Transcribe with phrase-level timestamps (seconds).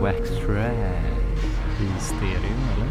[0.00, 1.18] Wax Trash.
[1.80, 2.88] I stereo eller?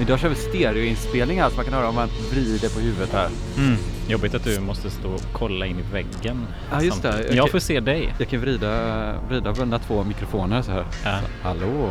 [0.00, 3.28] Idag kör vi stereoinspelning här så man kan höra om man vrider på huvudet här.
[3.58, 3.76] Mm.
[4.08, 6.46] Jobbigt att du måste stå och kolla in i väggen.
[6.70, 7.24] Ja, just det.
[7.26, 8.14] Jag Jag får se dig.
[8.18, 10.84] Jag kan vrida, vrida på mina två mikrofoner så här.
[11.04, 11.18] Ja.
[11.20, 11.88] Så, hallå?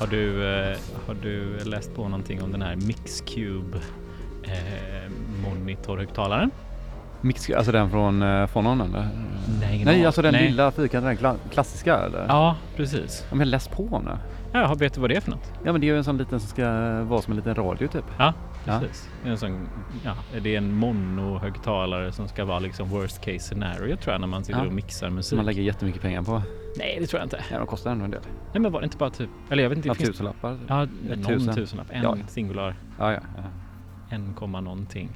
[0.00, 3.78] Har du, eh, har du läst på någonting om den här Mixcube
[4.42, 5.10] eh,
[5.42, 6.50] monitorhögtalaren?
[7.20, 9.08] Mix, alltså den från Fonon eller?
[9.60, 10.50] Nej, Nej, alltså den Nej.
[10.50, 12.24] lilla fyrkanten, den kla- klassiska eller?
[12.28, 13.26] Ja, precis.
[13.30, 14.10] Ja, men läs på nu.
[14.52, 15.52] Ja, vet du vad det är för något?
[15.64, 16.64] Ja men det är ju en sån liten som ska
[17.02, 18.04] vara som en liten radio typ.
[18.18, 18.32] Ja,
[18.64, 18.78] Ja.
[18.80, 19.08] precis.
[19.24, 19.68] Är En sån,
[20.04, 24.26] ja, det är en monohögtalare som ska vara liksom worst case scenario tror jag när
[24.28, 24.66] man sitter Ja.
[24.66, 25.36] och mixar Som musik.
[25.36, 26.42] man lägger jättemycket pengar på.
[26.78, 27.40] Nej, det tror jag inte.
[27.52, 28.20] Ja de kostar ändå en del.
[28.52, 29.88] Nej, men var det inte bara typ, eller jag vet inte.
[29.88, 30.58] Ja, det finns- tusenlappar.
[30.66, 30.86] Ja,
[31.16, 31.54] någon tusen.
[31.54, 31.86] tusenlapp.
[31.90, 32.16] En Ja.
[32.28, 32.74] singular.
[32.98, 33.20] Ja, ja.
[33.36, 33.42] ja.
[34.10, 35.10] En komma någonting.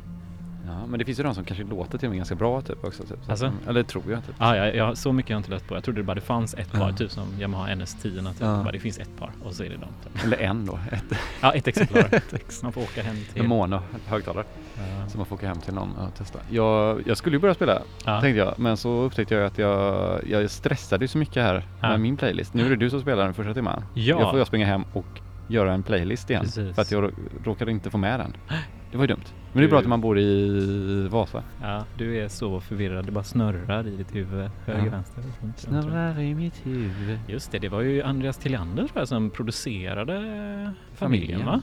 [0.67, 2.85] Ja, men det finns ju de som kanske låter till och med ganska bra typ
[2.85, 3.03] också.
[3.03, 3.19] Typ.
[3.25, 3.47] Så Alltså?
[3.47, 4.35] att, eller tror jag typ.
[4.39, 5.75] Ah, ja, jag, så mycket har jag inte läst på.
[5.75, 6.97] Jag trodde det bara det fanns ett par, Ja.
[6.97, 8.03] typ som Yamaha NS10.
[8.03, 8.37] Typ.
[8.41, 8.47] Ja.
[8.63, 9.87] Bara, det finns ett par och så är det de.
[10.13, 10.25] Typ.
[10.25, 10.79] Eller en då.
[10.93, 11.05] Ett,
[11.41, 12.05] Ja, ett exemplar.
[12.63, 13.43] Man får åka hem till...
[13.43, 14.45] en mono högtalare.
[14.77, 15.09] Ja.
[15.09, 16.39] Så man får åka hem till någon och testa.
[16.51, 18.21] Jag, jag skulle ju börja spela Ja.
[18.21, 18.59] tänkte jag.
[18.59, 21.89] Men så upptäckte jag att jag, jag stressade ju så mycket här Ja.
[21.89, 22.55] med min playlist.
[22.55, 23.83] Nu är det du som spelar den första timmen.
[23.95, 24.21] Ja.
[24.21, 25.07] Jag får jag springa hem och
[25.49, 26.43] göra en playlist igen.
[26.45, 26.75] Precis.
[26.75, 27.13] För att jag rå-
[27.45, 28.37] råkade inte få med den.
[28.93, 29.25] Det var ju dumt.
[29.53, 31.43] Men det är bra att man bor i Vasa.
[31.63, 33.07] ja, du är så förvirrad.
[33.07, 34.51] Det bara snurrar i ditt huvud.
[34.67, 34.91] Höger, Ja.
[34.91, 35.23] vänster.
[35.57, 37.19] Snurrar i mitt huvud.
[37.29, 41.47] Just det, det var ju Andreas Tillander tror jag som producerade familjen, Familjen.
[41.47, 41.63] va?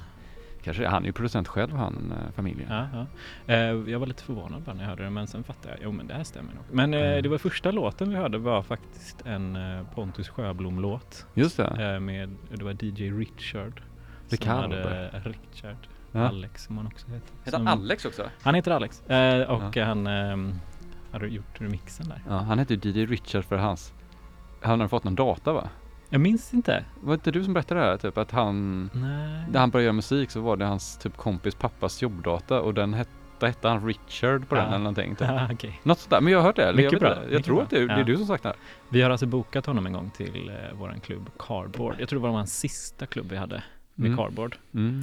[0.64, 2.68] Kanske, han är ju producent själv han, eh, familjen.
[2.70, 3.06] Ja, ja.
[3.54, 3.60] Eh,
[3.92, 6.08] jag var lite förvånad bara när jag hörde det men sen fattade jag, jo men
[6.08, 6.64] det här stämmer nog.
[6.72, 7.24] Men eh, Mm.
[7.24, 11.26] det var första låten vi hörde var faktiskt en eh, Pontus Sjöblom-låt.
[11.34, 12.00] Just det.
[12.00, 13.82] Med, det var DJ Richard.
[14.30, 14.76] Ricardo.
[15.24, 15.78] Richard.
[16.12, 16.28] Ja.
[16.28, 17.30] Alex som han också heter.
[17.46, 18.30] Heter han Alex också?
[18.42, 19.10] Han heter Alex.
[19.10, 20.54] Eh, och han ehm,
[21.12, 22.22] hade gjort remixen där.
[22.28, 23.94] Ja, han hette ju DJ Richard för hans...
[24.62, 25.70] Han har fått någon data va?
[26.10, 26.86] Jag minns inte.
[27.02, 27.98] Var det inte du som berättade det här?
[27.98, 28.90] Typ att han...
[28.94, 29.44] Nej.
[29.52, 32.94] När han började göra musik så var det hans typ kompis pappas jobbdata och den
[32.94, 34.70] hette, hette han Richard på den Ja.
[34.70, 35.16] eller någonting.
[35.16, 35.28] Typ.
[35.32, 35.80] Ah, okej.
[35.84, 36.22] Något sånt där.
[36.22, 36.64] Men jag har hört det.
[36.64, 37.16] eller Mycket jag bra.
[37.16, 37.64] Jag mycket tror bra.
[37.64, 38.04] att det, det är Ja.
[38.04, 38.58] du som sagt det här.
[38.90, 41.96] Vi har alltså bokat honom en gång till eh, våran klubb Cardboard.
[42.00, 43.64] Jag tror det var hans sista klubb vi hade
[44.00, 44.18] med Mm.
[44.18, 44.56] Cardboard.
[44.74, 45.00] Mm.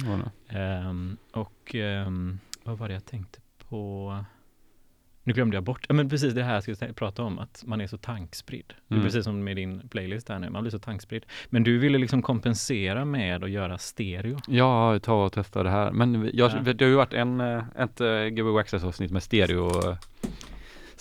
[0.49, 3.39] Ehm, och ehm, vad var det jag tänkte
[3.69, 4.17] på?
[5.23, 5.85] Nu glömde jag bort.
[5.89, 8.73] Ja, men precis det här jag skulle prata om, att man är så tankspridd.
[8.87, 9.05] Det är Mm.
[9.05, 11.25] precis som med din playlist här nu, man blir så tankspridd.
[11.49, 14.37] Men du ville liksom kompensera med att göra stereo.
[14.47, 15.91] Ja, ta och testa det här.
[15.91, 16.73] Men jag, Ja.
[16.73, 19.97] det har ju varit en, eh, ett uh, Gbg Access avsnitt med stereo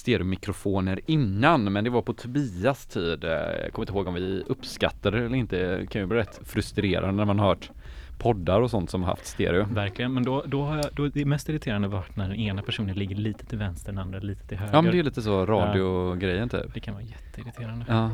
[0.06, 3.24] stereomikrofoner innan, men det var på Tobias tid.
[3.24, 5.76] Eh, Jag kommer inte ihåg om vi uppskattade det eller inte.
[5.76, 7.70] Det kan ju bli rätt frustrerande när man hört
[8.18, 9.64] poddar och sånt som har haft stereo.
[9.70, 12.96] Verkligen, men då, då har jag, då, det mest irriterande varit när den ena personen
[12.96, 14.74] ligger lite till vänster, den andra lite till höger.
[14.74, 16.74] Ja, men det är lite så radiogrejen typ.
[16.74, 17.84] Det kan vara jätteirriterande.
[17.88, 18.10] Ja,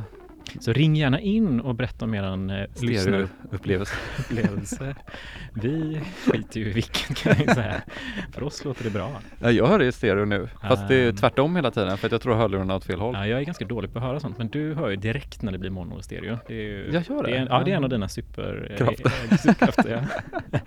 [0.61, 3.95] Så ring gärna in och berätta om eran eh, lyssnarupplevelse.
[5.55, 7.83] Vi skiter ju i vilken kan jag säga.
[8.33, 9.21] För oss låter det bra.
[9.41, 11.17] Ja, jag hör det i stereo nu, fast det är Um.
[11.17, 13.15] tvärtom hela tiden för att jag tror hörlurarna är åt fel håll.
[13.15, 15.53] Ja, jag är ganska dålig på att höra sånt, men du hör ju direkt när
[15.53, 16.39] det blir mono och stereo.
[16.49, 17.31] Det är ju, Jag gör det?
[17.31, 19.13] är en, ja, det är en av dina super, Krafter.
[19.31, 20.09] eh, superkrafter.
[20.53, 20.59] Ja.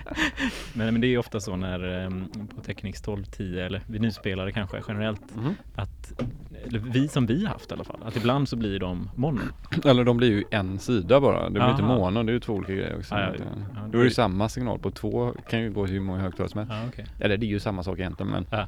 [0.74, 2.10] men, men det är ju ofta så när eh,
[2.56, 5.56] på Technics 1210 eller vinylspelare kanske generellt Mhm.
[5.76, 6.22] att
[6.70, 9.40] vi som vi haft i alla fall, att ibland så blir de mono.
[9.86, 11.96] Eller de blir ju en sida bara, det blir inte Aha.
[11.96, 13.16] mono, det är ju två olika grejer också.
[13.16, 13.44] Ja, ja,
[13.76, 16.50] ja, Då är det ju samma signal på två, kan ju gå hur många högtalare
[16.50, 16.74] som helst.
[16.74, 17.06] Ja, okej.
[17.20, 18.66] Eller det är ju samma sak egentligen men Ja.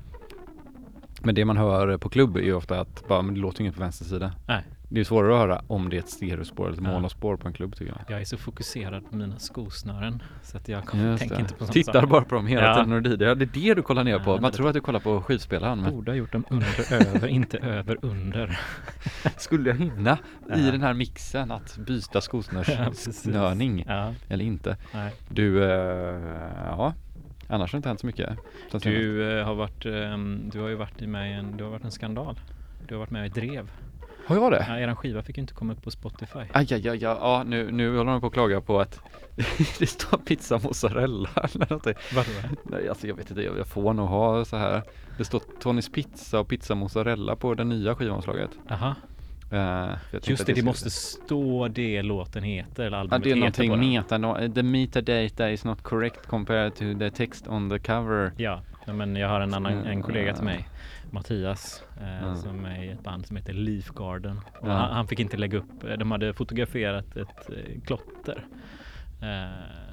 [1.21, 3.75] Men det man hör på klubb är ju ofta att bara, men det låter inget
[3.75, 4.31] på vänster sida.
[4.47, 4.63] Nej.
[4.89, 6.91] Det är svårare att höra om det är ett stereospår eller ett Ja.
[6.91, 8.01] monospår på en klubb tycker jag.
[8.15, 11.71] Jag är så fokuserad på mina skosnören så att jag Just tänker inte på sånt.
[11.73, 12.83] Tittar bara på dem hela Ja.
[12.83, 13.17] tiden.
[13.27, 14.41] Ja, det är det du kollar ner Ja, på.
[14.41, 17.57] Man tror att du kollar på skivspelaren men Borde ha gjort dem under över, inte
[17.57, 18.59] över under.
[19.37, 20.17] skulle jag hinna
[20.55, 23.85] i den här mixen att byta skosnörssnörning
[24.29, 24.77] eller inte?
[24.93, 25.13] nej.
[25.29, 26.21] Du, eh,
[26.65, 26.93] ja,
[27.47, 28.29] annars har det inte hänt så mycket.
[28.83, 31.83] Du eh, har varit, ehm, du har ju varit i med en, du har varit
[31.83, 32.39] en skandal.
[32.87, 33.71] Du har varit med i Drev.
[34.27, 34.65] Har jag det?
[34.69, 36.39] Ja, eran skiva fick ju inte komma upp på Spotify.
[36.39, 38.99] Aj, aj, aj, ja, ja nu, nu håller de på att klaga på att
[39.79, 41.93] det står pizza mozzarella eller någonting.
[42.15, 42.49] Varför?
[42.63, 44.81] Nej, alltså jag vet inte, jag får nog ha så här.
[45.17, 48.51] Det står Tonys pizza och pizza mozzarella på det nya skivomslaget.
[48.69, 48.95] Aha.
[49.51, 53.31] Eh, tänkte Just det, det skulle- måste stå det låten heter eller Ja, albumet det
[53.31, 57.69] är heter någonting meta, no, the metadata is not correct compared to the text on
[57.69, 58.31] the cover.
[58.37, 60.45] Ja, men jag har en annan en kollega till ja.
[60.45, 60.67] mig,
[61.11, 62.35] Mattias, eh, Mm.
[62.35, 64.37] som är i ett band som heter Leaf Garden.
[64.61, 64.73] Och Ja.
[64.73, 68.45] han, han fick inte lägga upp, eh, de hade fotograferat ett eh, klotter
[69.21, 69.27] Eh,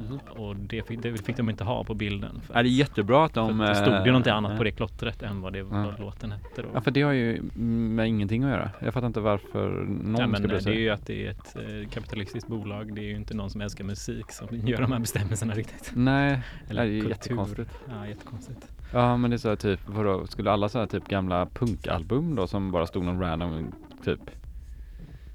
[0.01, 0.19] Mhm.
[0.29, 2.41] Och det fick, det fick de inte ha på bilden.
[2.41, 3.59] För Ja, det är jättebra att de...
[3.59, 6.33] för det stod ju någonting eh, annat på det klottret än vad det vad låten
[6.33, 6.69] hette då.
[6.75, 8.71] Ja för det har ju med ingenting att göra.
[8.81, 10.81] Jag fattar inte varför någon Ja, men ska bry det är sig.
[10.81, 12.95] ju att det är ett eh, kapitalistiskt bolag.
[12.95, 15.93] Det är ju inte någon som älskar musik som gör de här bestämmelserna riktigt.
[15.95, 17.11] Nej, Eller det är kultur.
[17.11, 17.71] jättekonstigt.
[17.89, 18.69] Ja, jättekonstigt.
[18.95, 22.35] Ja men det är så här typ, vadå, skulle alla så här typ gamla punkalbum
[22.35, 23.73] då som bara stod någon random
[24.05, 24.21] typ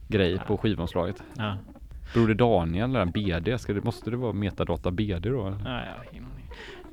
[0.07, 1.23] grej på skivomslaget?
[1.37, 1.57] Ja,
[2.13, 5.47] Broder Daniel eller BD, ska det, måste det vara metadata BD då?
[5.47, 5.59] eller?
[5.65, 5.81] ja,
[6.13, 6.19] ja.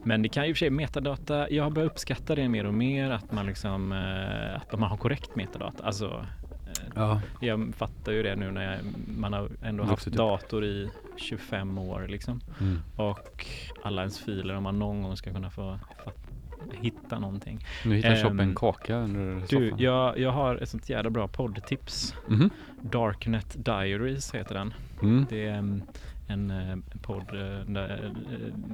[0.04, 2.66] Men det kan ju i och för sig metadata, jag har börjat uppskatta det mer
[2.66, 5.85] och mer att man liksom, eh, att man har korrekt metadata.
[5.85, 7.20] Alltså, eh, Ja.
[7.40, 8.80] jag fattar ju det nu när jag,
[9.18, 10.14] man har ändå haft upp.
[10.14, 12.40] dator i 25 år liksom.
[12.61, 12.78] Mm.
[12.96, 13.46] Och
[13.82, 16.25] alla ens filer om man någon gång ska kunna få fatt,
[16.75, 17.64] hitta någonting.
[17.85, 19.78] Nu hittar Ehm, Shop en kaka under Du, soffan.
[19.85, 22.14] jag, jag har ett sånt jävla bra poddtips.
[22.28, 22.50] Mhm.
[22.82, 24.75] Darknet Diaries heter den.
[25.02, 25.26] Mm.
[25.30, 25.82] Det är en,
[26.26, 28.11] en, eh, en podd eh, där eh,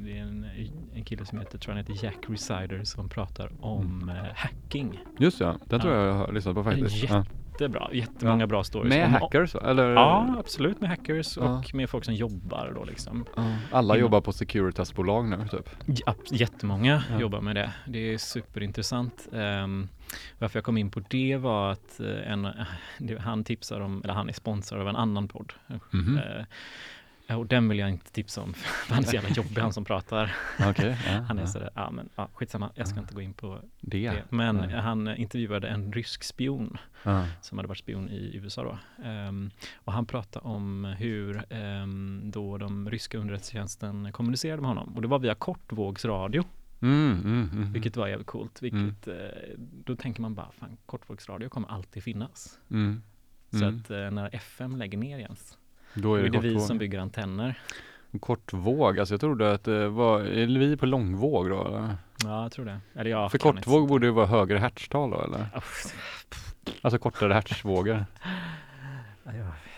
[0.03, 0.47] det är en,
[0.95, 4.25] en kille som heter, tror han heter Jack Resider som pratar om Mm.
[4.35, 5.01] hacking.
[5.19, 5.99] Just ja, den tror Ja.
[6.01, 7.05] jag jag har lyssnat på faktiskt.
[7.11, 7.25] Ja.
[7.53, 8.89] Jättebra, jättemånga bra stories.
[8.95, 9.91] Med om, hackers eller?
[9.91, 11.43] Ja, absolut med hackers Ja.
[11.59, 13.25] och med folk som jobbar då liksom.
[13.37, 13.57] Ja.
[13.73, 15.69] Alla jobbar på Securitas-bolag nu typ.
[15.87, 17.21] Ja, jättemånga Ja.
[17.21, 17.73] jobbar med det.
[17.87, 19.29] Det är superintressant.
[19.33, 19.89] Um,
[20.39, 22.49] varför jag kom in på det var att eh, en,
[22.99, 25.53] det, han tipsar om, eller han är sponsor av en annan podd.
[25.91, 26.19] Mhm.
[26.19, 26.45] Eh,
[27.37, 28.53] och den vill jag inte tipsa om,
[28.87, 30.37] för han är så jävla jobbig han som pratar.
[30.69, 30.97] Okej.
[31.07, 31.47] ja, Han är ja.
[31.47, 33.03] sådär, ja men ja, skitsamma, jag ska Ja.
[33.03, 34.11] inte gå in på Det.
[34.11, 34.23] det.
[34.29, 34.81] Men Ja.
[34.81, 36.77] han intervjuade en rysk spion
[37.41, 38.79] som hade varit spion i USA då.
[39.05, 44.93] Ehm, och han pratade om hur ehm, då de ryska underrättelsetjänsten kommunicerade med honom.
[44.97, 46.45] Och det var via kortvågsradio,
[46.83, 47.73] Mm, mm, mm.
[47.73, 48.63] vilket var jävligt coolt.
[48.63, 49.15] Vilket, eh,
[49.59, 52.59] då tänker man bara, fan kortvågsradio kommer alltid finnas.
[52.71, 53.03] Mm.
[53.51, 53.77] Så Mm.
[53.79, 55.59] att eh, när FM lägger ner Jens,
[55.95, 56.67] Då är är det det vi kortvåg.
[56.69, 57.59] som bygger antenner.
[58.21, 61.97] Kortvåg, alltså jag trodde att det var, är vi på långvåg då eller?
[62.25, 62.81] Ja, jag tror det.
[62.95, 65.47] Eller ja, För kortvåg borde ju vara högre hertztal då eller?
[66.83, 68.05] Alltså kortare hertzvågor,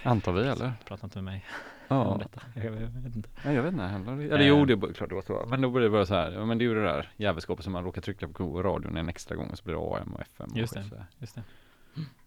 [0.02, 0.73] antar vi eller?
[0.85, 1.44] pratar inte med mig
[1.88, 2.40] om Ja, detta.
[2.54, 3.28] Jag, vet inte.
[3.44, 4.12] Nej, jag vet inte heller.
[4.12, 4.47] Eller Eh.
[4.47, 5.44] jo, det är klart det var så.
[5.49, 7.64] Men då borde det vara så här, ja, men det är ju det där jävelskapet
[7.64, 10.21] som man råkar trycka på radion en extra gång och så blir det AM och
[10.21, 10.50] FM.
[10.50, 11.04] och Just skit det.
[11.18, 11.42] Just det.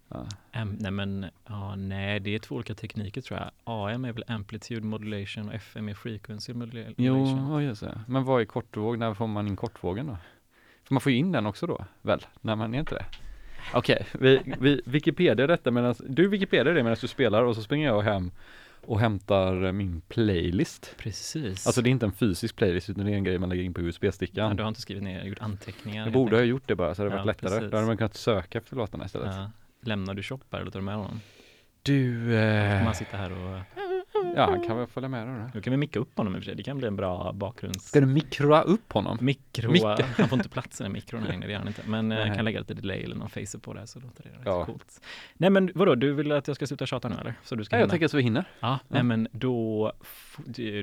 [0.09, 0.27] Ja.
[0.53, 3.51] Am, nej men, ja, nej det är två olika tekniker tror jag.
[3.63, 6.93] AM är väl amplitude modulation och FM är frequency modulation.
[6.97, 8.01] Jo, ja, just det.
[8.07, 8.97] Men vad är kortvåg?
[8.97, 10.17] När får man in kortvågen då?
[10.83, 12.25] För man får ju in den också då, väl?
[12.41, 13.05] När man är inte det?
[13.73, 17.87] Okej, vi, vi Wikipedia detta medan, du Wikipedia det medan du spelar och så springer
[17.87, 18.31] jag hem
[18.85, 20.95] och hämtar min playlist.
[20.97, 21.67] Precis.
[21.67, 23.73] Alltså det är inte en fysisk playlist utan det är en grej man lägger in
[23.73, 24.55] på ja, USB-stickan.
[24.55, 26.03] du har inte skrivit ner, gjort anteckningar.
[26.03, 27.49] Jag borde ha gjort det bara så hade det Ja, varit lättare.
[27.49, 27.71] precis.
[27.71, 29.35] Då hade man kunnat söka efter låtarna istället.
[29.35, 29.51] Ja.
[29.87, 31.21] Lämnar du shop eller tar du med honom?
[31.83, 33.59] Du, eh, får man sitta här och...
[34.35, 35.49] ja han kan väl följa med då.
[35.53, 36.55] Då kan vi micka upp honom i och för sig.
[36.55, 37.85] Det kan bli en bra bakgrunds...
[37.85, 39.17] Ska du mikroa upp honom?
[39.21, 39.97] Mikro, Micka.
[40.17, 41.81] han får inte plats i den mikron inne, det gör han inte.
[41.85, 44.23] Men eh, jag kan lägga lite delay eller någon facer på det här så låter
[44.23, 44.65] det rätt Ja.
[44.65, 45.01] coolt.
[45.33, 47.33] Nej men vadå, du vill att jag ska sluta tjata nu eller?
[47.43, 47.91] Så du ska Ja, jag hinna?
[47.91, 48.45] tänker så vi hinner.
[48.59, 49.91] Ja, nej men då,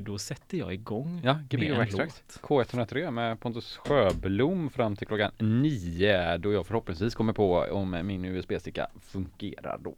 [0.03, 2.39] då sätter jag igång Ja, med en Extract.
[2.49, 2.67] låt.
[2.69, 8.25] K103 med Pontus Sjöblom fram till klockan nio då jag förhoppningsvis kommer på om min
[8.25, 9.95] USB-sticka fungerar då.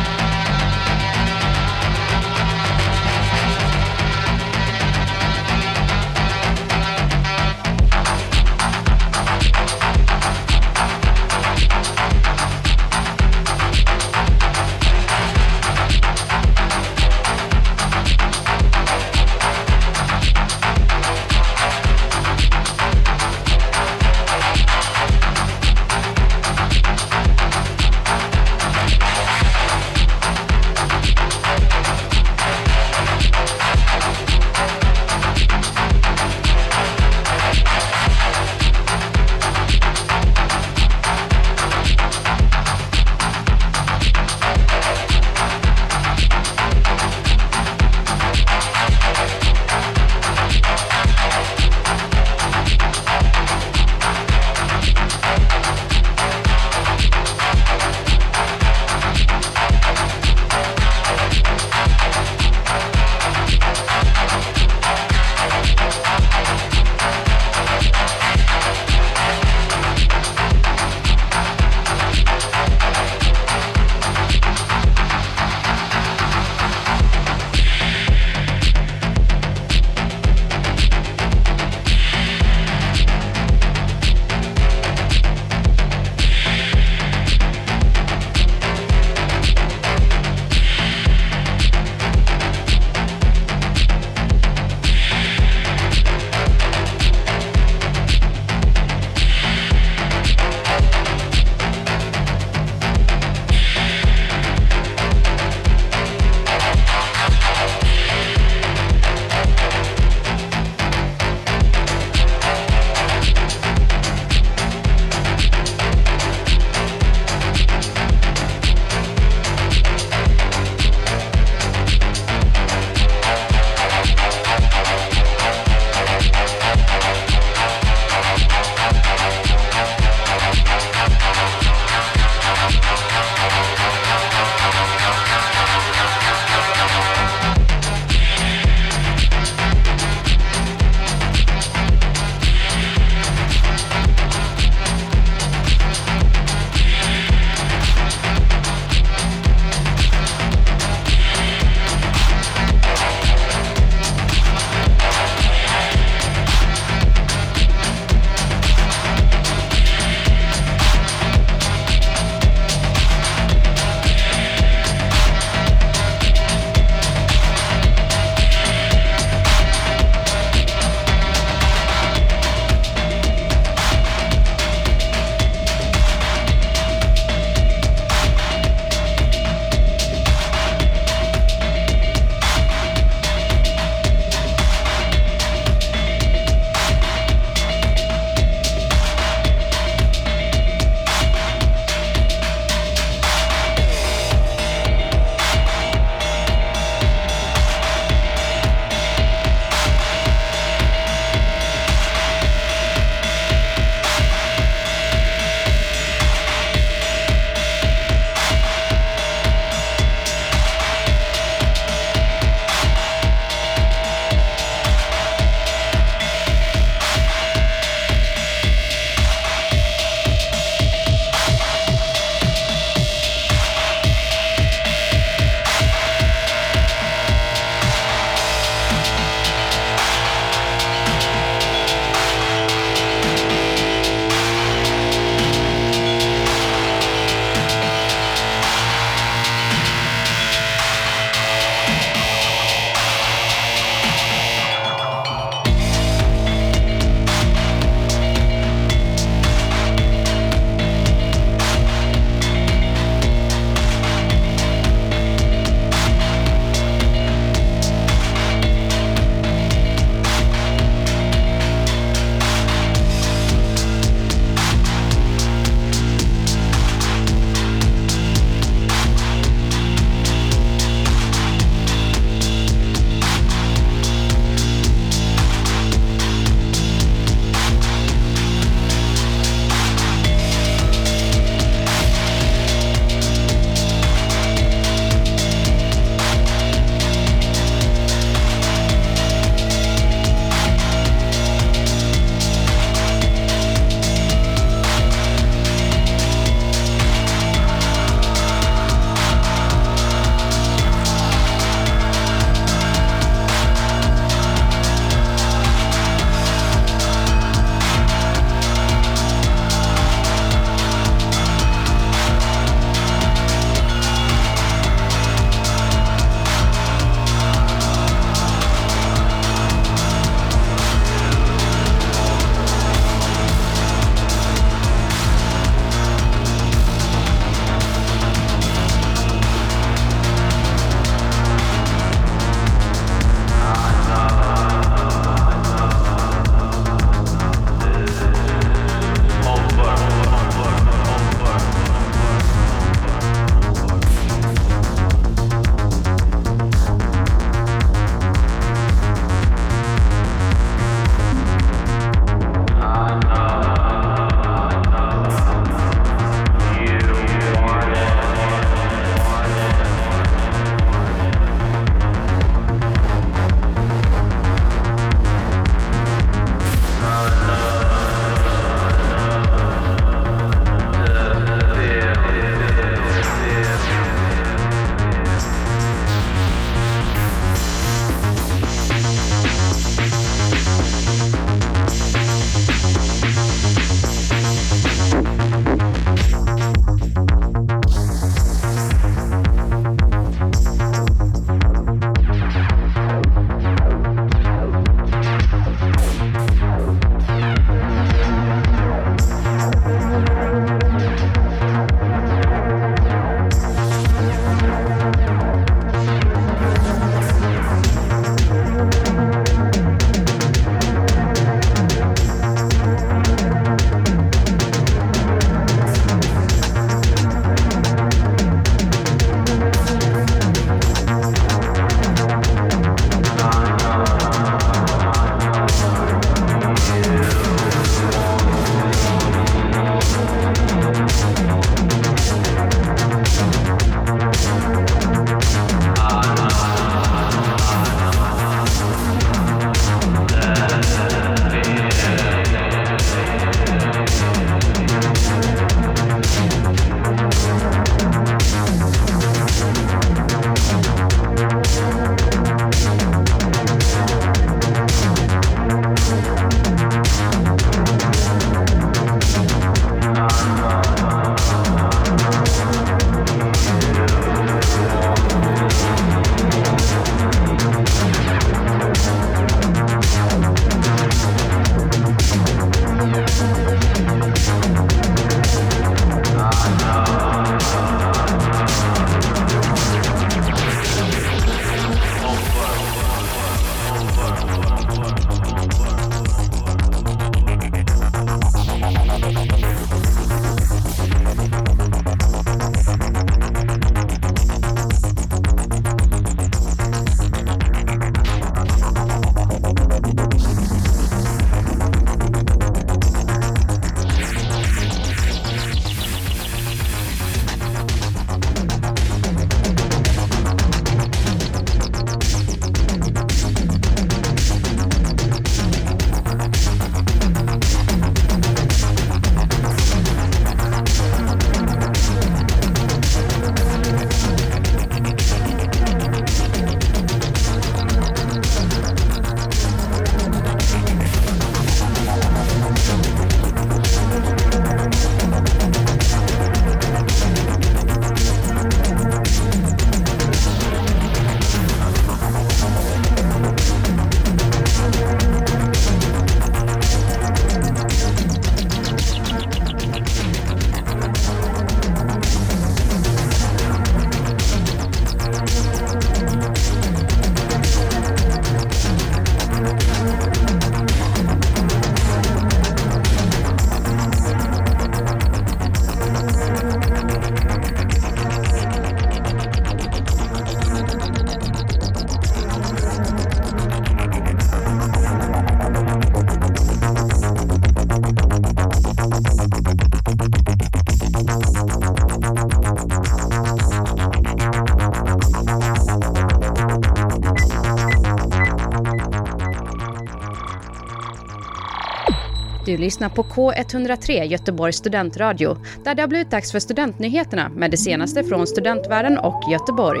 [592.74, 597.76] Du lyssnar på K103 Göteborgs studentradio där det har blivit dags för studentnyheterna med det
[597.76, 600.00] senaste från studentvärlden och Göteborg.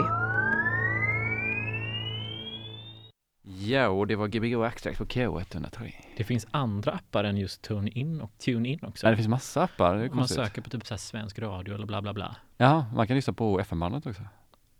[3.42, 5.92] Ja, och det var Gbg Extract på K103.
[6.16, 9.06] Det finns andra appar än just TuneIn och TuneIn också.
[9.06, 11.74] Ja, det finns massa appar, det Om man söker på typ så här svensk radio
[11.74, 12.36] eller bla bla bla.
[12.56, 14.22] Ja, man kan lyssna på FM-bandet också.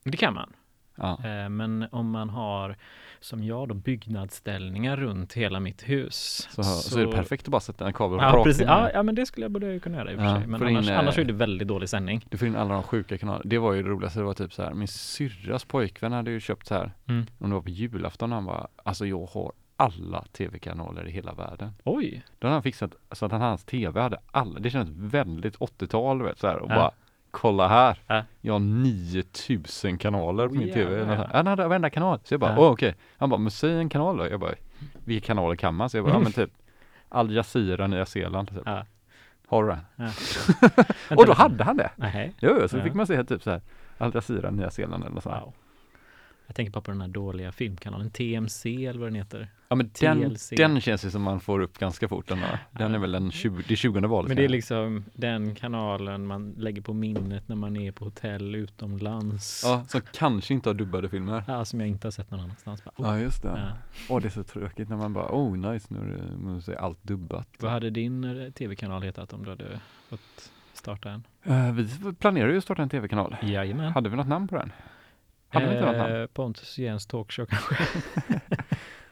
[0.04, 0.52] Det kan man.
[0.96, 1.18] Ja.
[1.24, 2.76] Eh, Men om man har,
[3.20, 6.48] som jag då, byggnadsställningar runt hela mitt hus.
[6.50, 8.62] Så, så, är det perfekt att bara sätta en kabel Ja, rakt precis.
[8.66, 10.46] Ja, ja, men det skulle jag borde kunna göra i och för Ja, sig.
[10.46, 12.26] Men får in, annars, eh, annars är det väldigt dålig sändning.
[12.30, 13.42] Du får in alla de sjuka kanalerna.
[13.44, 16.40] Det var ju det roligaste, det var typ så här, min syrras pojkvän hade ju
[16.40, 17.26] köpt så här, Mm.
[17.38, 21.70] om det var på julafton, han bara, alltså jag har alla tv-kanaler i hela världen.
[21.84, 22.22] Oj!
[22.38, 26.18] Då hade han fixat så att han, hans tv hade alla, det kändes väldigt 80-tal
[26.18, 26.74] du vet så här, och Ja.
[26.74, 26.90] bara
[27.34, 27.98] Kolla här!
[28.06, 28.22] Ja.
[28.40, 30.96] Jag har 9000 kanaler på Oj, min tv.
[30.98, 31.16] jävlar.
[31.16, 32.18] Ja, Han hade varenda kanal.
[32.24, 32.58] Så jag bara, Ja.
[32.60, 32.94] åh okej.
[33.18, 34.26] Han bara, men säg en kanal då.
[34.28, 34.52] Jag bara,
[35.04, 35.90] vilka kanaler kan man?
[35.90, 36.50] Så jag bara, ja men typ
[37.08, 38.48] Al Jazeera, Nya Zeeland.
[38.48, 38.62] Typ.
[38.64, 38.86] Ja.
[39.46, 40.10] Har du den?
[41.18, 41.90] Och då hade han det!
[41.96, 42.32] Nej.
[42.40, 43.60] Jo, så fick man se typ så här
[43.98, 45.30] Al Jazeera, Nya Zeeland eller så.
[45.30, 45.40] här.
[45.40, 45.52] Wow.
[46.46, 49.48] Jag tänker bara på den här dåliga filmkanalen TMC eller vad den heter.
[49.68, 52.38] Ja men den, den känns ju som man får upp ganska fort den.
[52.70, 54.28] Den är väl den 20, det 20 valet.
[54.28, 58.54] Men det är liksom den kanalen man lägger på minnet när man är på hotell
[58.54, 59.62] utomlands.
[59.64, 61.44] Ja, som kanske inte har dubbade filmer.
[61.48, 62.84] Ja, som jag inte har sett någon annanstans.
[62.84, 63.06] Bara, oh.
[63.06, 63.48] Ja just det.
[63.48, 63.76] Ja.
[64.08, 67.48] Åh det är så tråkigt när man bara, oh nice nu nu är allt dubbat.
[67.58, 71.22] Vad hade din eh, tv-kanal hetat om du hade fått starta en?
[71.42, 73.36] Eh, vi planerar ju att starta en tv-kanal.
[73.42, 73.92] Jajamän.
[73.92, 74.72] Hade vi något namn på den?
[75.54, 76.14] Hade vi inte något namn?
[76.20, 77.76] Eh, Pontus Jens talkshow kanske?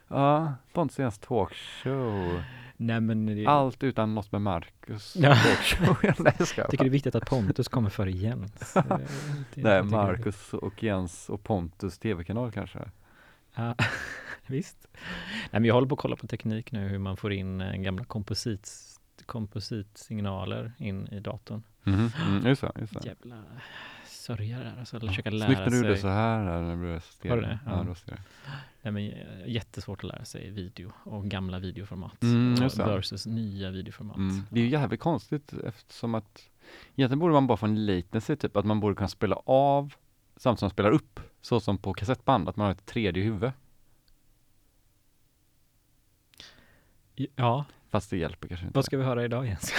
[0.08, 2.42] Ja, Pontus Jens talkshow.
[2.76, 5.34] Nej men det, Allt utan något med Marcus Ja.
[5.34, 5.96] talkshow.
[6.24, 8.74] Nej jag tycker det är viktigt att Pontus kommer före Jens.
[9.54, 12.78] Nej, Marcus och Jens och Pontus tv-kanal kanske.
[13.54, 13.74] Ja,
[14.46, 14.76] visst.
[14.92, 17.74] Nej, men jag håller på att kolla på teknik nu, hur man får in eh,
[17.76, 18.70] gamla komposit,
[19.26, 21.62] kompositsignaler in i datorn.
[21.84, 23.06] Mhm, Mm, just det, just det.
[23.08, 23.36] Jävla
[24.22, 25.78] sörja där, alltså, eller försöka lära Snyggt när du sig.
[25.88, 27.58] gjorde så här när du det?
[27.66, 27.82] Ja, Ja.
[27.82, 28.18] det var stereo.
[28.82, 32.84] Nej, men, eh, jättesvårt att lära sig video och gamla videoformat Mm, och just det.
[32.84, 34.16] versus nya videoformat.
[34.16, 34.42] Mm.
[34.50, 36.48] Det är ju jävligt konstigt eftersom att
[36.96, 39.94] egentligen borde man bara få en latency typ, att man borde kunna spela av
[40.36, 43.52] samtidigt som man spelar upp, så som på kassettband, att man har ett tredje huvud.
[47.36, 48.76] Ja, Fast det hjälper kanske inte.
[48.78, 49.72] vad ska vi höra idag Jens?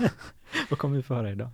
[0.70, 1.48] vad kommer vi få höra idag?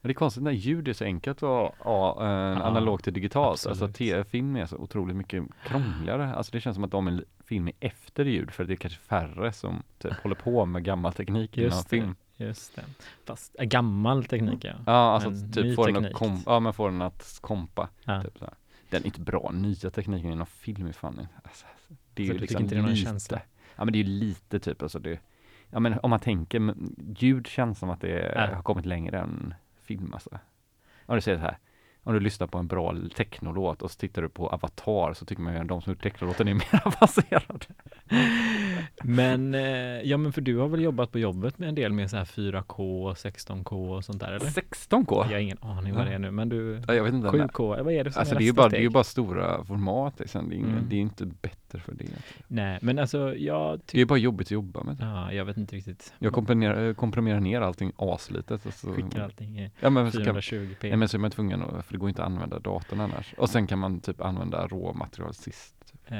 [0.00, 3.66] Det är konstigt när ljud är så enkelt att ha eh, analogt till digitalt.
[3.66, 6.34] Alltså tv-film är så otroligt mycket krångligare.
[6.34, 9.00] Alltså det känns som att de är film är efter ljud för det är kanske
[9.00, 12.14] färre som typ håller på med gammal teknik inom film.
[12.36, 12.84] Just det.
[13.24, 14.72] Fast äh, gammal teknik ja.
[14.86, 17.88] Ja, alltså Men typ får den kom, ja, men får den att kompa.
[18.04, 18.22] Ja.
[18.22, 18.38] Typ.
[18.90, 21.66] Den är inte bra, nya tekniken inom film är fan alltså,
[22.14, 23.40] Det är Så ju liksom inte det är någon lite, känsla?
[23.76, 25.18] Ja men det är ju lite typ alltså det
[25.70, 26.74] Ja men om man tänker,
[27.18, 28.54] ljud känns som att det Ja.
[28.54, 30.30] har kommit längre än film alltså.
[31.06, 31.58] Om du säger så här
[32.02, 35.42] om du lyssnar på en bra technolåt och så tittar du på Avatar så tycker
[35.42, 37.66] man ju att de som gjort technolåten är mer avancerade.
[39.04, 39.60] Men, eh,
[40.02, 42.24] ja men för du har väl jobbat på jobbet med en del med så här
[42.24, 44.46] 4K, 16K och sånt där eller?
[44.46, 45.16] 16K?
[45.24, 47.32] Jag har ingen aning vad det är nu, men du, Ja, jag vet inte.
[47.32, 48.80] men- 7K, eller vad är det som Alltså är det är ju bara, det är
[48.82, 50.48] ju bara stora format liksom.
[50.48, 50.88] Det är, ingen, Mm.
[50.88, 52.04] det är inte bättre för det.
[52.48, 54.96] Nej, men alltså jag Det är bara jobbigt att jobba med.
[55.00, 56.14] ja, jag vet inte riktigt.
[56.18, 58.66] Jag komprimerar, eh, komprimerar ner allting aslitet.
[58.66, 60.86] Och så, Skickar allting i ja, men, så kan, 420p.
[60.88, 63.34] ja, men så är man tvungen att, för det går inte att använda datorn annars.
[63.36, 65.74] Och sen kan man typ använda råmaterial sist.
[65.92, 66.00] Typ.
[66.12, 66.18] Eh,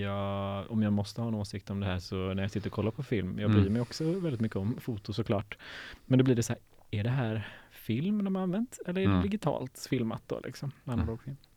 [0.00, 2.72] jag, om jag måste ha en åsikt om det här så när jag sitter och
[2.74, 3.62] kollar på film, jag Mm.
[3.62, 5.58] bryr mig också väldigt mycket om foto såklart.
[6.06, 9.04] Men då blir det så här, är det här film de har använt eller är
[9.06, 9.22] det Mm.
[9.22, 10.72] digitalt filmat då liksom?
[10.84, 11.36] Analog film.
[11.42, 11.51] Eh,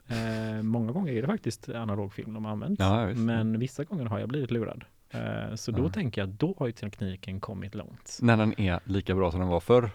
[0.63, 2.79] många gånger är det faktiskt analog film de har använt.
[2.79, 4.83] Ja, men vissa gånger har jag blivit lurad.
[5.09, 5.89] Eh, så då Ja.
[5.89, 8.19] tänker jag, då har ju tekniken kommit långt.
[8.21, 9.89] När den är lika bra som den var förr.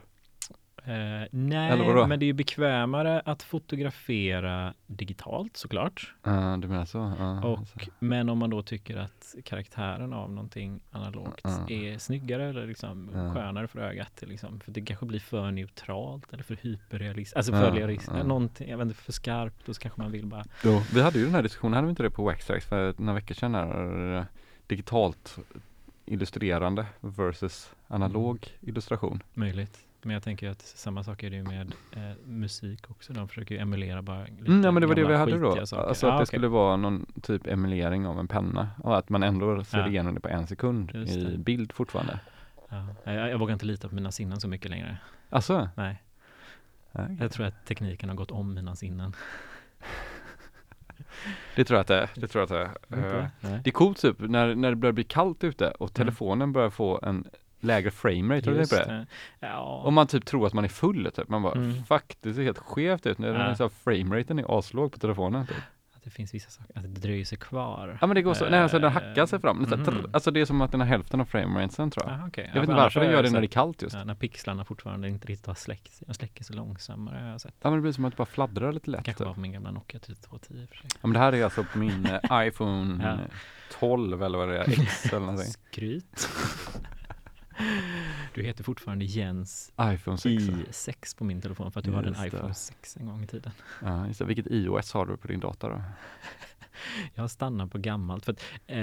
[0.93, 6.14] Eller nej, men det är ju bekvämare att fotografera digitalt såklart.
[6.22, 7.12] Ja, du menar så?
[7.18, 7.91] Ja, Och, så.
[7.99, 13.68] men om man då tycker att karaktären av någonting analogt är snyggare eller liksom skönare
[13.68, 14.22] för ögat.
[14.26, 14.61] Liksom.
[14.61, 17.36] För det kanske blir för neutralt eller för hyperrealistiskt.
[17.36, 18.24] Alltså för realistiskt.
[18.26, 19.66] Någonting, jag vet inte, för skarpt.
[19.66, 21.91] Då så kanske man vill bara Jo, vi hade ju den här diskussionen, hade vi
[21.91, 24.24] inte det på Waxtrax för några veckor sedan här, eh,
[24.66, 25.38] digitalt
[26.07, 29.22] illustrerande versus analog illustration.
[29.34, 29.78] möjligt.
[30.03, 33.13] Men jag tänker att samma sak är det ju med eh, musik också.
[33.13, 35.51] De försöker ju emulera bara lite Mm, ja men det var det vi hade då.
[35.51, 35.61] saker.
[35.61, 36.27] Alltså att Ja, det okej.
[36.27, 39.89] skulle vara någon typ emulering av en penna och att man ändå ser Ja.
[39.89, 42.21] igenom det på en sekund i bild fortfarande.
[42.69, 42.87] Ja.
[43.05, 44.99] Jag, jag vågar inte lita på mina sinnen så mycket längre.
[45.31, 45.69] Alltså?
[45.75, 46.03] Nej,
[47.21, 49.13] jag tror att tekniken har gått om mina sinnen.
[51.57, 52.11] Det tror jag att det är.
[52.15, 53.19] Det tror jag att det är.
[53.23, 53.61] Eh, Nej.
[53.65, 57.01] Det är coolt typ när, när det börjar bli kallt ute och telefonen börjar få
[57.03, 57.25] en
[57.61, 58.85] lägre framerate, har du på det?
[59.41, 59.47] det.
[59.47, 59.83] Ja.
[59.85, 61.85] Om man typ tror att man är full typ, man bara Mm.
[61.85, 63.33] fuck det ser helt skevt ut nu, Ja.
[63.33, 65.57] den här, frameraten är aslåg på telefonen typ.
[65.97, 67.99] Att det finns vissa saker, att det dröjer sig kvar.
[68.01, 70.45] Ja men det går så, nej alltså den hackar sig fram, trr, alltså det är
[70.45, 72.21] som att den har hälften av frameraten tror jag.
[72.21, 72.45] Ah, okay.
[72.47, 73.95] Jag vet inte varför den gör det när det är kallt just.
[73.95, 76.03] Ja, när pixlarna fortfarande inte riktigt har släckt.
[76.07, 77.55] De släcker sig långsammare har jag sett.
[77.63, 79.05] Ja men det blir som att det bara fladdrar lite Det lätt.
[79.05, 79.27] kanske Typ.
[79.27, 80.87] var på min gamla Nokia 3210 i och för sig.
[80.95, 83.13] Ja men det här är alltså på min eh, iPhone Ja.
[83.13, 83.19] eh,
[83.81, 85.53] 12 eller vad det är, X eller någonting.
[85.71, 86.29] Skryt.
[88.35, 90.43] Du heter fortfarande Jens iPhone 6.
[90.45, 92.37] i6 på min telefon för att du hade en Just det.
[92.37, 93.53] iPhone 6 en gång i tiden.
[93.83, 94.25] Ja, just det.
[94.25, 95.83] Vilket iOS har du på din dator då?
[97.15, 98.79] Jag har stannat på gammalt för att eh,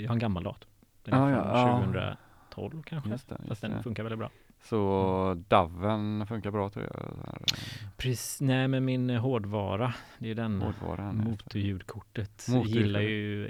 [0.00, 0.68] jag har en gammal dator.
[1.04, 1.54] Den är Ah,
[1.84, 2.16] från ja.
[2.50, 3.10] 2012 kanske.
[3.10, 3.82] Just det, Fast just den det.
[3.82, 4.30] funkar väldigt bra.
[4.62, 7.16] Så Daven funkar bra tror jag.
[7.96, 11.16] Precis, nej men min hårdvara, det är den Hårdvaran.
[11.16, 12.46] motorljudkortet.
[12.48, 12.76] Motorljudkortet.
[12.76, 13.48] Gillar ju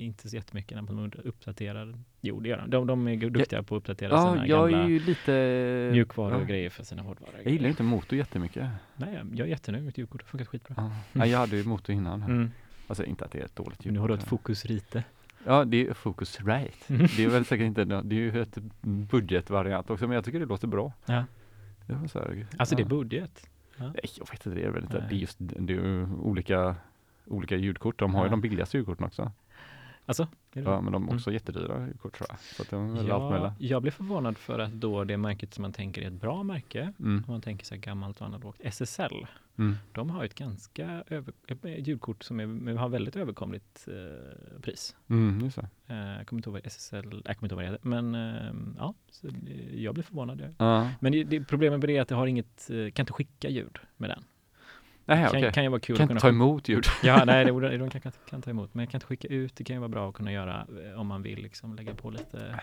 [0.00, 1.94] inte så jättemycket när de uppdaterar.
[2.20, 2.70] Jo det gör de.
[2.70, 5.32] De, de är duktiga på att uppdatera Ja, sina jag gamla är ju lite...
[5.92, 6.44] mjukvaror och ja.
[6.46, 7.34] grejer för sina hårdvaror.
[7.44, 8.68] Jag gillar inte motor jättemycket.
[8.96, 10.22] Nej, jag- är jättenöjd med mitt ljudkort.
[10.22, 10.74] Har funkat skitbra.
[10.78, 10.90] Ja.
[11.12, 12.22] Ja, jag hade ju motor innan.
[12.22, 12.50] Mm.
[12.86, 14.28] Alltså inte att det är ett dåligt Nu har du ett ljud.
[15.46, 16.90] Ja, det är Focus Right.
[16.90, 17.06] Mm.
[17.16, 20.46] Det är väl säkert inte, det är ju ett budgetvariant också, men jag tycker det
[20.46, 20.92] låter bra.
[21.06, 21.24] Ja.
[21.86, 22.88] Det var så här, Alltså det är ja.
[22.88, 23.48] budget.
[23.76, 24.98] Nej, jag vet inte, det är väl inte.
[24.98, 25.06] Nej.
[25.08, 26.76] Det är just, det är ju olika,
[27.26, 27.98] olika ljudkort.
[27.98, 28.30] De har ju Ja.
[28.30, 29.32] de billigaste ljudkorten också.
[30.06, 31.16] Alltså, Ja, men de är Mm.
[31.16, 32.38] också jättedyra ljudkort tror jag.
[32.40, 35.72] Så att de är Ja, jag blev förvånad för att då det märket som man
[35.72, 37.24] tänker är ett bra märke, Mm.
[37.26, 39.26] om man tänker sig gammalt och analogt, SSL,
[39.58, 39.74] Mm.
[39.92, 44.96] de har ett ganska över, ett ljudkort som är, har väldigt överkomligt eh, pris.
[45.08, 45.58] Mm, just.
[45.58, 45.64] Eh,
[45.96, 48.52] jag kommer inte ihåg vad SSL, jag kommer inte ihåg vad det heter, men eh,
[48.78, 49.28] ja, så
[49.72, 50.54] jag blev förvånad.
[50.58, 50.90] Ja.
[51.00, 53.48] Men det, det, problemet med det är att det har inget, eh, kan inte skicka
[53.48, 54.24] ljud med den.
[55.04, 55.52] Nej, kan, okej.
[55.52, 56.84] kan ju vara kul Kan att kunna ta emot ljud.
[57.02, 59.56] Ja, nej, det, de kan, kan, kan ta emot, men jag kan inte skicka ut.
[59.56, 62.10] Det kan ju vara bra att kunna göra eh, om man vill liksom lägga på
[62.10, 62.60] lite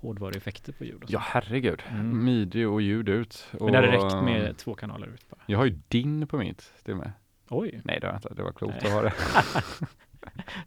[0.00, 1.04] hårdvarueffekter på ljud.
[1.08, 1.82] Ja, herregud.
[1.90, 2.24] Mm.
[2.24, 3.46] Midi och ljud ut.
[3.50, 5.40] men och, det hade räckt med två kanaler ut bara.
[5.46, 7.12] Jag har ju din på mitt till och med.
[7.48, 8.34] Oj, Nej, det jag inte.
[8.34, 8.92] Det var klokt Nej.
[8.92, 9.12] att ha det.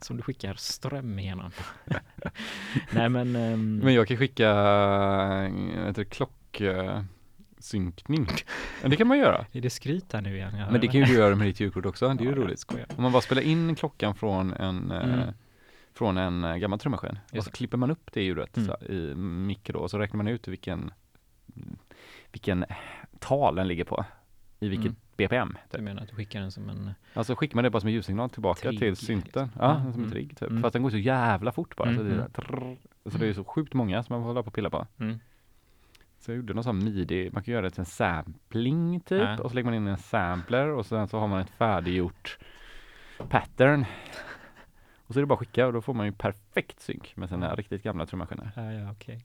[0.00, 1.50] som du skickar ström igenom.
[2.92, 7.02] nej, men, ehm, Men jag kan skicka äh, ett klock äh,
[7.64, 8.26] synkning.
[8.82, 9.46] Men det kan man göra.
[9.52, 10.52] är det skryt här nu igen?
[10.70, 12.08] Men det kan ju du göra med ditt ljudkort också.
[12.08, 12.58] Det är ju Ja, roligt.
[12.58, 12.86] skojar.
[12.96, 15.34] Om man bara spelar in klockan från en äh, Mm.
[15.94, 18.66] från en äh, gammal trummaskin och så klipper man upp det ljudet Mm.
[18.68, 20.90] så, i mikro och så räknar man ut vilken
[22.32, 22.64] vilken
[23.18, 24.04] tal den ligger på
[24.60, 24.96] i vilket Mm.
[25.16, 25.56] BPM.
[25.70, 25.84] Du Typ.
[25.84, 26.90] menar att du skickar den som en...
[27.14, 29.22] Alltså skickar man det bara som en ljudsignal tillbaka Trigg, till synten.
[29.24, 29.50] liksom.
[29.58, 30.10] Ja, Ja, som en mm.
[30.10, 30.50] trigg typ.
[30.50, 30.62] Mm.
[30.62, 31.94] Fast den går så jävla fort bara.
[31.94, 32.30] Så, Mm, det är, mm.
[32.34, 32.76] så, trrr.
[33.10, 34.86] så det är så sjukt många som man får hålla på och pilla på.
[34.98, 35.20] Mm.
[36.22, 39.38] Så jag gjorde någon sån midi, man kan göra det till en sampling typ Ja.
[39.42, 42.38] och så lägger man in en sampler och sen så har man ett färdiggjort
[43.28, 43.84] pattern.
[45.06, 47.28] Och så är det bara att skicka och då får man ju perfekt synk med
[47.28, 48.50] sina riktigt gamla trummaskiner.
[48.56, 49.24] Ja, ja, okej.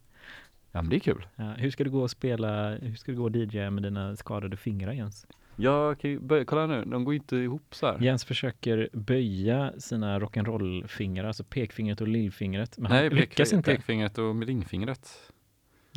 [0.71, 1.27] Ja men det är kul.
[1.35, 4.15] Ja, hur ska du gå och spela, hur ska du gå och DJa med dina
[4.15, 5.27] skadade fingrar Jens?
[5.55, 7.99] Jag kan ju börja, kolla nu, de går inte ihop så här.
[8.01, 12.77] Jens försöker böja sina rock'n'roll-fingrar, alltså pekfingret och lillfingret.
[12.77, 13.71] Men han Nej, lyckas pek, inte.
[13.71, 15.31] pekfingret och ringfingret.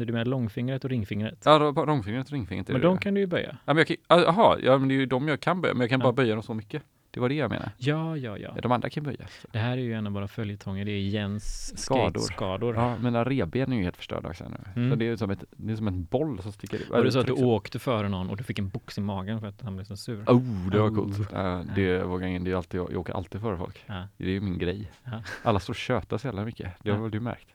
[0.00, 1.42] Är du med långfingret och ringfingret?
[1.44, 2.86] Ja, långfingret och ringfingret men det.
[2.86, 3.48] de kan du ju böja.
[3.64, 5.80] Ja men jag kan, jaha, ja men det är ju de jag kan böja, men
[5.80, 6.04] jag kan Ja.
[6.04, 6.82] bara böja dem så mycket.
[7.12, 7.70] Det var det jag menade.
[7.76, 8.54] Ja, ja, ja.
[8.62, 9.26] De andra kan böja.
[9.52, 10.84] Det här är ju en av våra följetonger.
[10.84, 12.20] Det är Jens Skador.
[12.20, 12.74] skador.
[12.74, 14.56] Ja, mina revben är ju helt förstörda också nu.
[14.82, 14.90] Mm.
[14.90, 16.90] Så det är som, ett, det är som en boll som sticker ut.
[16.90, 19.40] Var det så att du åkte före någon och du fick en box i magen
[19.40, 20.24] för att han blev så sur?
[20.26, 20.94] Oh, det var Oh.
[20.94, 21.28] coolt.
[21.32, 22.44] Ja, det vågar jag in.
[22.44, 23.84] Det är alltid, jag, åker alltid före folk.
[23.86, 24.08] Ja.
[24.16, 24.90] Det är ju min grej.
[25.04, 25.22] Ja.
[25.42, 26.72] Alla står och tjötar så jävla mycket.
[26.82, 27.48] Det har väl du märkt?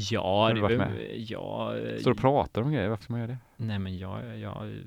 [0.00, 1.16] Ja, det med?
[1.16, 3.38] ja, eh, Står och pratar om grejer, varför ska man göra det?
[3.56, 4.78] Nej, men jag, jag,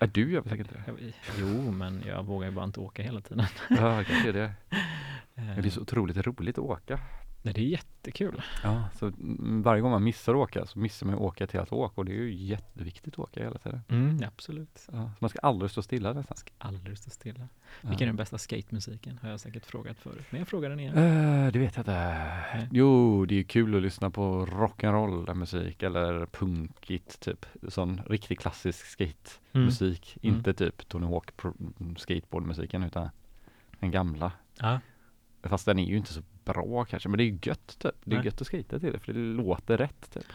[0.00, 0.82] Ja, du gör säkert inte det?
[0.86, 3.44] jag, jo, men jag vågar ju bara inte åka hela tiden.
[3.70, 4.44] Ja, kanske är det.
[4.44, 4.52] Eh,
[5.34, 7.00] Men Det är så otroligt roligt att åka.
[7.42, 8.42] Nej, det är jättekul.
[8.62, 11.60] Ja, så mm, varje gång man missar att åka så missar man ju åka till
[11.60, 13.80] att åka och det är ju jätteviktigt att åka hela tiden.
[13.88, 14.88] Mm, absolut.
[14.92, 16.36] Ja, så man ska aldrig stå stilla nästan.
[16.36, 17.48] Ska aldrig stå stilla.
[17.82, 17.88] Ja.
[17.88, 19.18] Vilken är den bästa skatemusiken?
[19.22, 20.24] Har jag säkert frågat förut.
[20.30, 20.98] Men jag frågar den igen.
[20.98, 22.68] Eh, det vet jag inte.
[22.72, 27.46] Jo, det är kul att lyssna på rock'n'roll musik eller punkigt typ.
[27.68, 30.18] Sån riktig klassisk skate-musik.
[30.22, 30.36] Mm.
[30.36, 31.30] Inte typ Tony Hawk
[31.96, 33.10] skateboardmusiken utan
[33.80, 34.32] den gamla.
[34.60, 34.80] Ja.
[35.42, 36.22] Fast den är ju inte så
[36.52, 37.94] bra kanske, men det är gött typ.
[38.04, 38.26] Det är Nej.
[38.26, 40.26] gött att skata till det för det låter rätt typ.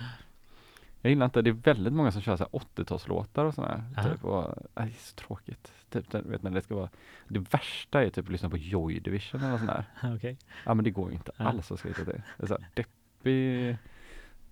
[1.02, 3.84] Jag gillar inte, det är väldigt många som kör så här 80-talslåtar och sådär.
[3.96, 4.04] Ja.
[4.04, 5.72] Typ, och, det är så tråkigt.
[5.90, 6.90] Typ, den- vet när det ska vara,
[7.28, 9.86] det värsta är typ att lyssna på Joy Division eller sånt där.
[10.16, 10.38] Okej.
[10.66, 11.46] Ja men det går ju inte Ja.
[11.46, 12.22] alls att skata till.
[12.38, 13.78] Det är så här deppig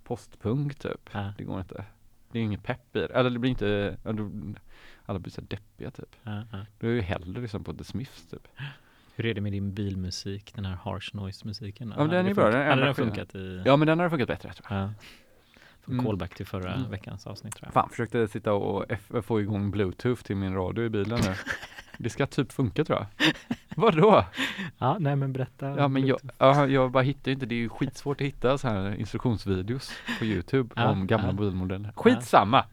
[0.04, 1.10] postpunk typ.
[1.12, 1.34] Ja.
[1.38, 1.86] Det går inte.
[2.32, 3.06] Det är inget pepp i det.
[3.08, 3.98] Eller det blir inte,
[5.06, 6.16] alla blir så deppiga typ.
[6.24, 6.66] Ja, ja.
[6.80, 8.48] Då är ju hellre liksom på The Smiths typ.
[9.16, 11.94] Hur är det med din bilmusik, den här harsh noise musiken?
[11.98, 13.62] Ja, den är bra, den Hade den funkat i...
[13.66, 14.80] Ja men den har funkat bättre tror jag.
[14.88, 14.90] Ja.
[15.82, 16.92] För callback till förra Mm.
[16.92, 17.74] veckans avsnitt tror jag.
[17.74, 21.34] Fan, försökte sitta och F- få igång bluetooth till min radio i bilen nu.
[21.98, 23.08] Det ska typ funka tror jag.
[23.76, 24.26] Vadå?
[24.78, 25.76] Ja, nej men berätta.
[25.78, 28.68] Ja men jag, ja, jag bara hittar inte, det är ju skitsvårt att hitta så
[28.68, 31.52] här instruktionsvideos på Youtube Ja, om gamla ja.
[31.52, 31.92] modeller.
[31.96, 32.58] Skitsamma!
[32.62, 32.66] Det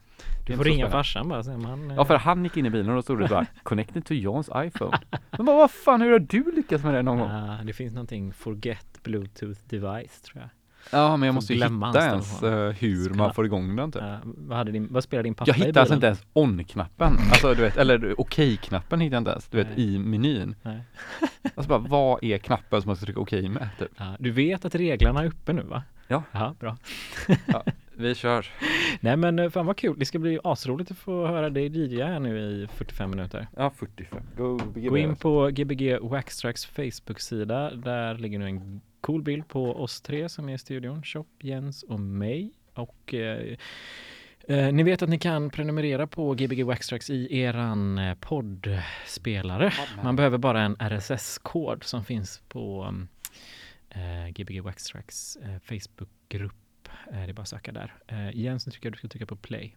[0.48, 1.90] Du får ringa farsan bara se om han...
[1.90, 4.14] eh, Ja för han gick in i bilen och då stod det bara Connected to
[4.14, 4.98] Jans iPhone.
[5.30, 7.30] Men bara, vad fan, hur har du lyckats med det någon gång?
[7.30, 10.48] Ja, det finns någonting forget bluetooth device tror jag.
[10.92, 14.02] Ja men jag måste ju hitta ens eh, hur man får igång den typ.
[14.02, 17.16] Ja, vad, hade din, vad spelar din pappa Jag i hittar alltså inte ens on-knappen,
[17.30, 19.94] alltså du vet, eller okej-knappen hittar jag inte ens, du vet Nej.
[19.94, 20.54] i menyn.
[20.62, 20.80] Nej.
[21.54, 23.88] Alltså bara, vad är knappen som man ska trycka okej med typ?
[23.96, 25.82] Ja, du vet att reglarna är uppe nu va?
[26.08, 26.22] Ja.
[26.32, 26.76] Ja, bra.
[28.00, 28.46] Vi kör.
[29.00, 32.06] Nej men eh, fan vad kul, det ska bli asroligt att få höra dig DJa
[32.06, 33.46] här nu i 45 minuter.
[33.56, 34.22] Ja, 45.
[34.36, 37.70] Go, Gå in på Gbg Waxtracks Facebook-sida.
[37.70, 41.02] Där ligger nu en cool bild på oss tre som är i studion.
[41.02, 42.52] Chop, Jens och mig.
[42.74, 43.56] Och eh,
[44.48, 49.72] eh, ni vet att ni kan prenumerera på Gbg Waxtracks i eran eh, poddspelare.
[50.02, 52.94] Man behöver bara en RSS-kod som finns på
[53.90, 56.54] eh, Gbg Waxtracks eh, Facebook-grupp.
[57.12, 57.94] Eh, det är bara att söka där.
[58.06, 59.76] Eh, Jens, nu tycker jag du ska trycka på play.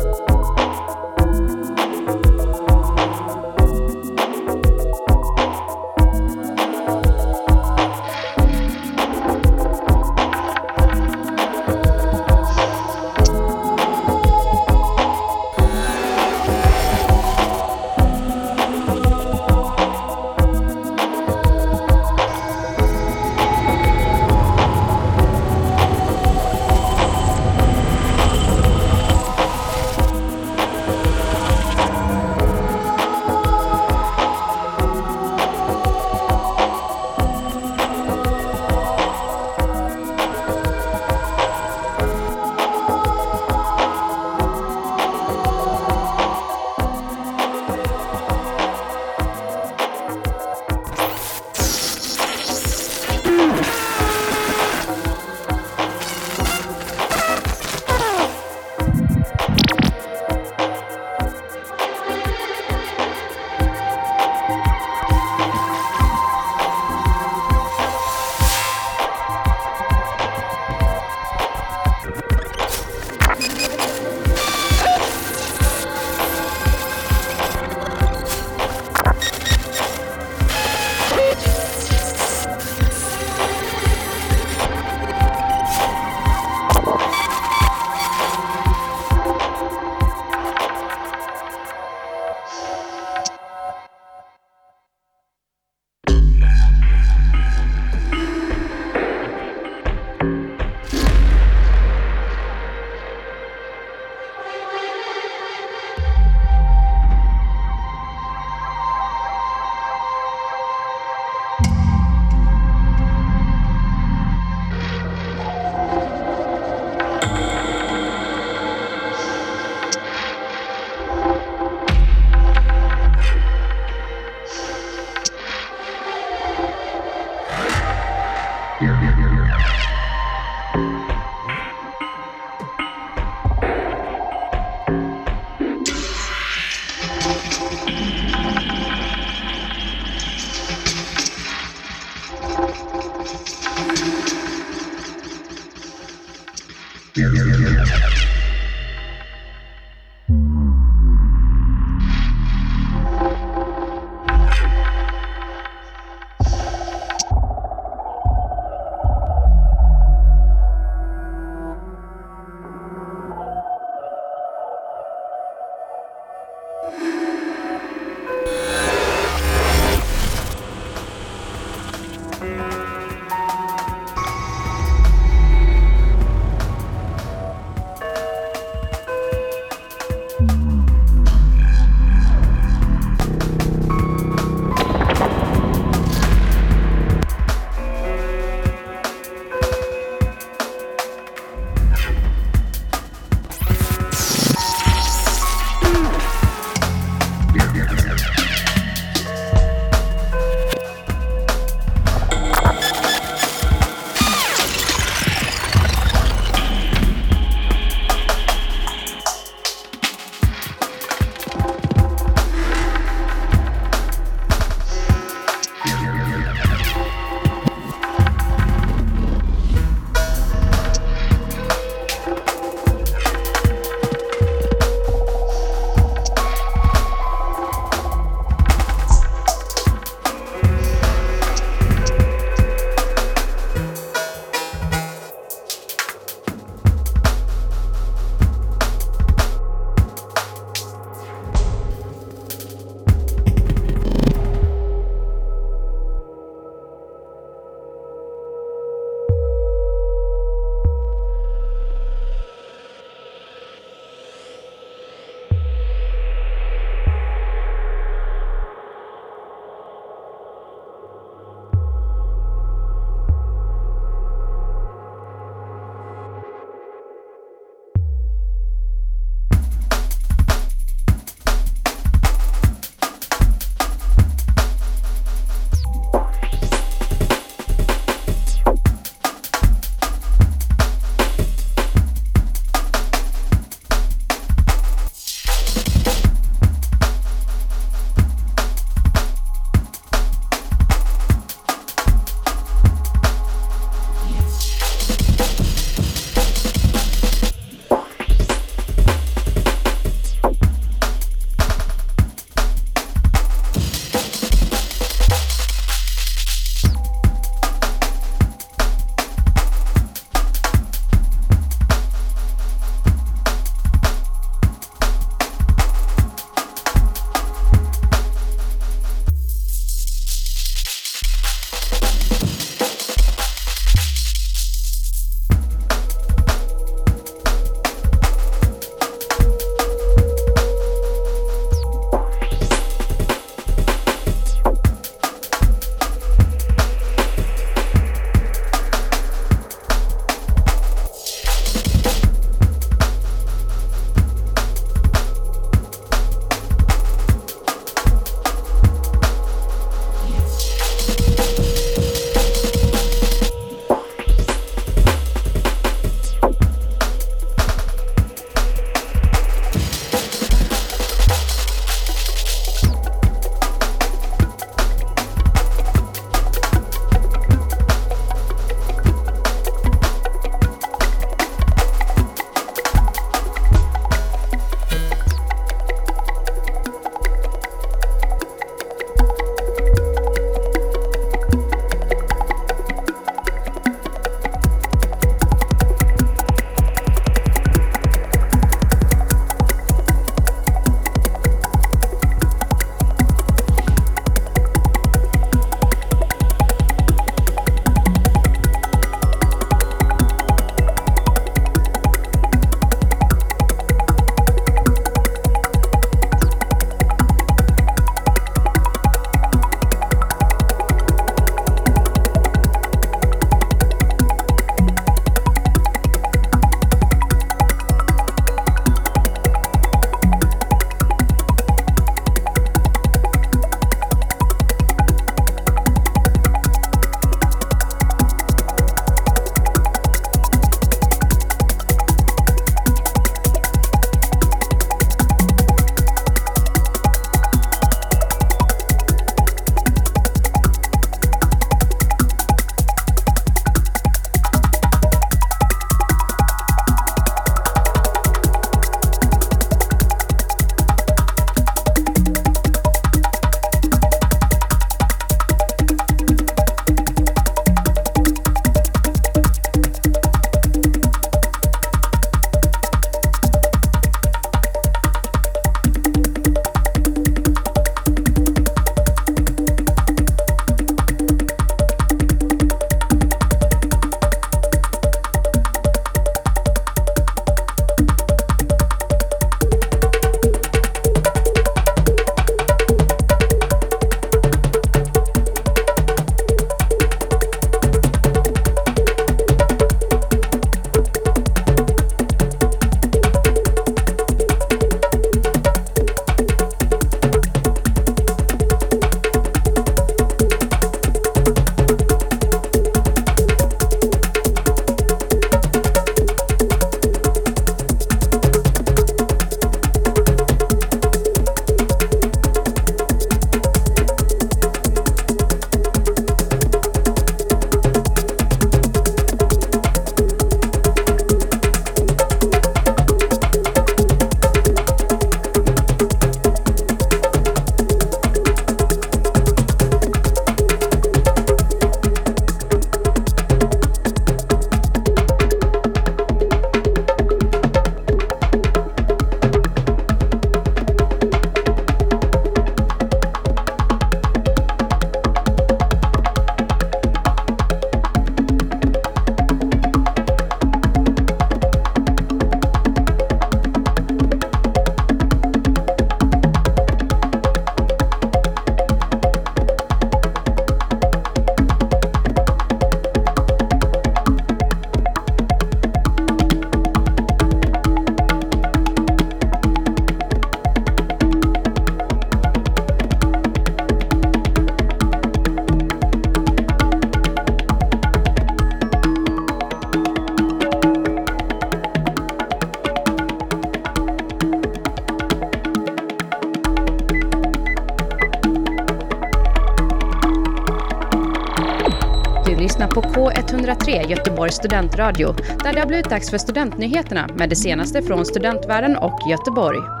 [594.51, 595.33] Studentradio
[595.63, 600.00] där det har blivit dags för studentnyheterna med det senaste från studentvärlden och Göteborg.